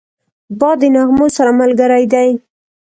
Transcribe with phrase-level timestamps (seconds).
[0.59, 2.29] باد د نغمو سره ملګری دی